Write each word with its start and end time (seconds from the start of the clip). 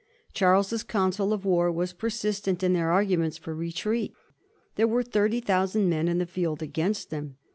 Charles's 0.33 0.81
council 0.81 1.31
of 1.31 1.45
war 1.45 1.71
were 1.71 1.85
persistent 1.95 2.63
in 2.63 2.73
their 2.73 2.89
arguments 2.91 3.37
for 3.37 3.53
retreat. 3.53 4.13
There 4.73 4.87
were 4.87 5.03
thirty 5.03 5.41
thousand 5.41 5.89
men 5.89 6.07
in 6.07 6.17
the 6.17 6.25
field 6.25 6.63
against 6.63 7.11
them. 7.11 7.37